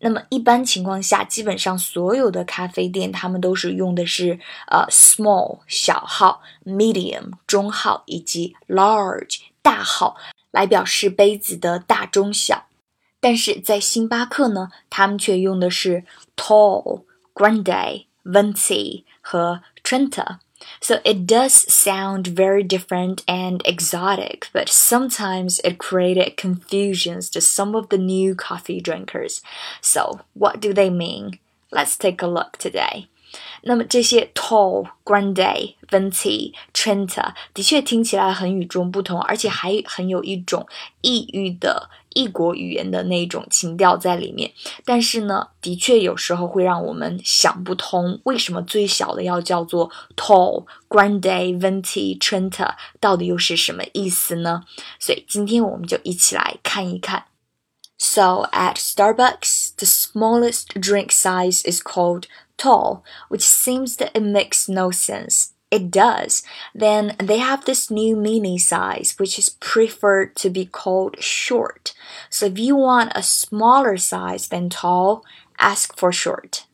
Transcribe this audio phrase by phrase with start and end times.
[0.00, 10.16] 那么一般情况下，基本上所有的咖啡店，他们都是用的是呃 small 小号、medium 中号以及 large 大号
[10.50, 12.66] 来表示杯子的大中小。
[13.20, 16.04] 但是在星巴克呢，他们却用的是
[16.36, 17.02] tall、
[17.34, 20.38] grande、venti 和 Trenta。
[20.80, 27.88] So it does sound very different and exotic, but sometimes it created confusions to some of
[27.88, 29.42] the new coffee drinkers.
[29.80, 31.38] So what do they mean?
[31.70, 33.08] Let's take a look today.
[33.63, 40.67] 那么这些 tall、grande、venti、trenta 的确听起来很与众不同，而且还很有一种
[41.01, 44.51] 异域的异国语言的那种情调在里面。
[44.85, 54.63] 但是呢，的确有时候会让我们想不通，为什么最小的要叫做 tall、grande、venti、trenta，到底又是什么意思呢？
[54.99, 57.25] 所以今天我们就一起来看一看。
[57.97, 62.25] So at Starbucks, the smallest drink size is called
[62.57, 65.51] tall, which seems that it makes no sense.
[65.71, 66.43] It does.
[66.75, 71.93] Then they have this new mini size, which is preferred to be called short.
[72.29, 75.23] So if you want a smaller size than tall,
[75.57, 76.65] ask for short.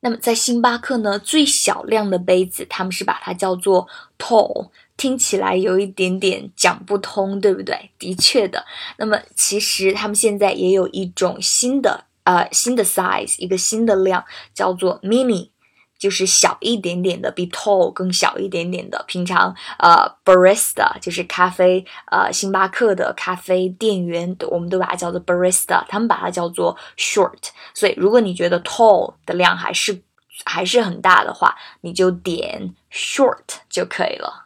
[0.00, 4.68] 那么在星巴克呢，最小量的杯子，他们是把它叫做 tall，
[4.98, 7.90] 听起来有一点点讲不通，对不对？
[7.98, 8.66] 的确的。
[8.98, 15.49] 那么其实他们现在也有一种新的 呃新的 size，一个新的量叫做 mini，
[15.97, 19.01] 就是小一点点的，比 tall 更小一点点的。
[19.07, 27.49] 平常呃 barista 就是咖啡呃星巴克的咖啡店员，我们都把它叫做 barista，他们把它叫做 short。
[27.73, 30.01] 所以如果你觉得 tall 的量还是
[30.43, 34.43] 还是很大的话，你就点 short 就可以了。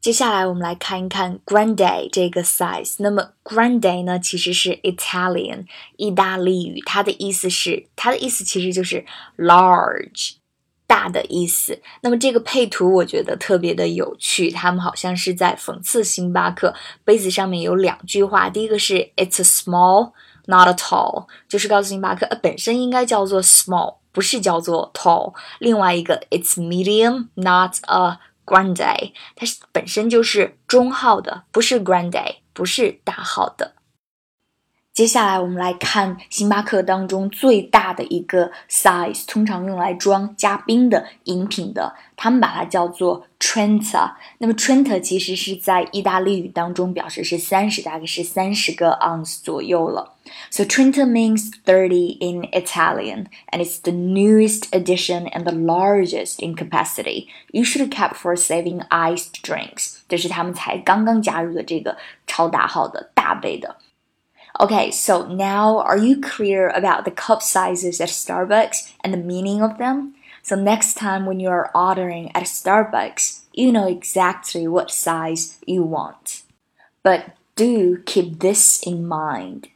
[0.00, 2.94] 接下来我们来看一看 grande 这个 size。
[3.00, 5.66] 那么 grande 呢，其实是 Italian
[5.98, 9.04] 意大利语，它的意思是，它的意思其实就是
[9.36, 10.36] large
[10.86, 11.82] 大的意思。
[12.00, 16.74] 那么这个配图我觉得特别的有趣，他们好像是在讽刺星巴克。
[17.04, 20.12] 杯子上面有两句话，第一个是 It's a small,
[20.46, 25.34] not a tall，就是告诉星巴克，呃，本身应该叫做 small，不是叫做 tall。
[25.58, 28.18] 另外一个 It's medium, not a
[28.50, 33.76] Grande，它是本身就是中号的，不是 Grande，不是大号的。
[34.99, 44.13] 接下来我们来看星巴克当中最大的一个 size，通常用来装加冰的饮品的，他们把它叫做 Trenta。
[44.37, 50.13] 那么 Trenta 其实是在意大利语当中表示是三十，大概是三十个 ounce 左右了。
[50.49, 57.27] So Trenta means 30 in Italian, and it's the newest addition and the largest in capacity,
[57.51, 59.97] usually kept for saving iced drinks.
[60.07, 63.75] 这是他们才刚刚加入的这个超大号的大杯的。
[64.59, 69.61] Okay, so now are you clear about the cup sizes at Starbucks and the meaning
[69.61, 70.13] of them?
[70.43, 75.83] So next time when you are ordering at Starbucks, you know exactly what size you
[75.83, 76.43] want.
[77.03, 79.69] But Do keep this in mind。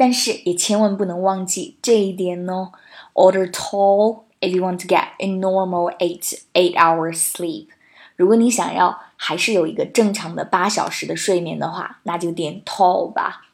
[0.00, 2.72] 但是也千万不能忘记这一点哦。
[3.14, 7.68] Order tall if you want to get a normal eight eight hours sleep。
[8.16, 13.46] 如果你想要还是有一个正常的八小时的睡眠的话，那就点 tall 吧。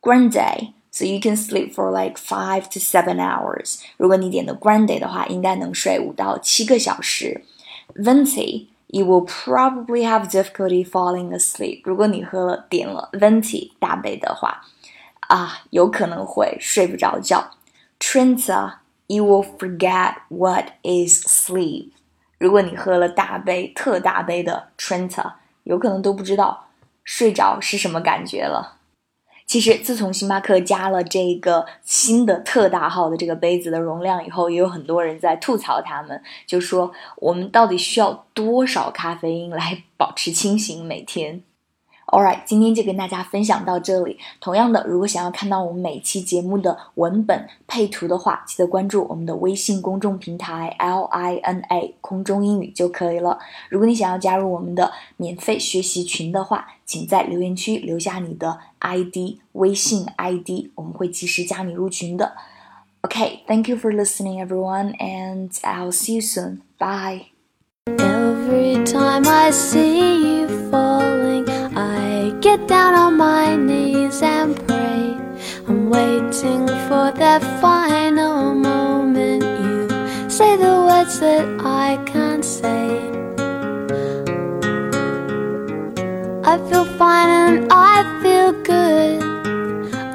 [0.00, 3.80] Grande。So you can sleep for like five to seven hours。
[3.96, 7.46] 如果你点的 grande 的话，应该能睡五到七个小时。
[7.94, 11.80] Venti you will probably have difficulty falling asleep。
[11.84, 14.66] 如果你喝了点了 venti 大杯的话，
[15.27, 17.51] 啊，有可能会睡不着觉。
[17.99, 18.75] Trenta
[19.07, 21.91] you will forget what is sleep。
[22.37, 25.33] 如果你喝了大杯特大杯的 Trenta，
[25.63, 26.67] 有可能都不知道
[27.03, 28.75] 睡着是什么感觉了。
[29.47, 41.41] 其实，自从星巴克加了这个新的特大号的这个杯子的容量以后，也有很多人在吐槽他们，就说我们到底需要多少咖啡因来保持清醒每天
[42.07, 44.17] ？Alright，今天就跟大家分享到这里。
[44.39, 53.37] 同样的，如果想要看到我们每期节目的文本配图的话，记得关注我们的微信公众平台 L I N A 空中英语就可以了。
[53.69, 62.31] 如果你想要加入我们的免费学习群的话，请在留言区留下你的 ID 微信 ID，我们会及时加你入群的。
[63.01, 66.61] OK，Thank you for listening, everyone, and I'll see you soon.
[66.79, 67.25] Bye.
[67.85, 71.66] Every time I see you falling.
[72.31, 75.17] Get down on my knees and pray.
[75.67, 79.43] I'm waiting for that final moment.
[79.43, 83.17] You say the words that I can't say.
[86.43, 89.21] I feel fine and I feel good.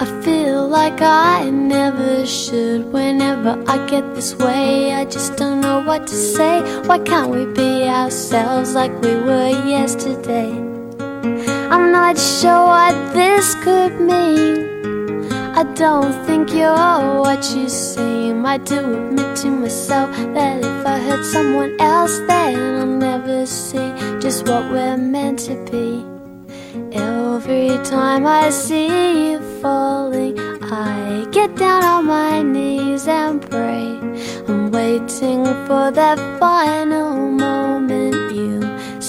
[0.00, 2.92] I feel like I never should.
[2.92, 6.62] Whenever I get this way, I just don't know what to say.
[6.86, 10.71] Why can't we be ourselves like we were yesterday?
[11.72, 15.32] I'm not sure what this could mean.
[15.56, 18.44] I don't think you're what you seem.
[18.44, 23.88] I do admit to myself that if I hurt someone else, then I'll never see
[24.20, 26.04] just what we're meant to be.
[26.92, 33.98] Every time I see you falling, I get down on my knees and pray.
[34.46, 38.11] I'm waiting for that final moment.